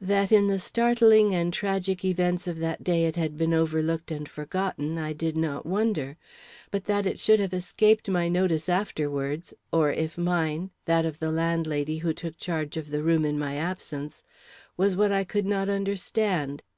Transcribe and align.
That 0.00 0.32
in 0.32 0.46
the 0.46 0.58
startling 0.58 1.34
and 1.34 1.52
tragic 1.52 2.02
events 2.02 2.46
of 2.48 2.60
that 2.60 2.82
day 2.82 3.04
it 3.04 3.16
had 3.16 3.36
been 3.36 3.52
overlooked 3.52 4.10
and 4.10 4.26
forgotten, 4.26 4.96
I 4.96 5.12
did 5.12 5.36
not 5.36 5.66
wonder. 5.66 6.16
But 6.70 6.84
that 6.86 7.04
it 7.04 7.20
should 7.20 7.38
have 7.40 7.52
escaped 7.52 8.08
my 8.08 8.30
notice 8.30 8.70
afterwards, 8.70 9.52
or 9.70 9.92
if 9.92 10.16
mine, 10.16 10.70
that 10.86 11.04
of 11.04 11.18
the 11.18 11.30
landlady 11.30 11.98
who 11.98 12.14
took 12.14 12.38
charge 12.38 12.78
of 12.78 12.88
the 12.90 13.02
room 13.02 13.26
in 13.26 13.38
my 13.38 13.56
absence, 13.56 14.24
was 14.78 14.96
what 14.96 15.12
I 15.12 15.24
could 15.24 15.44
not 15.44 15.68
understand. 15.68 16.62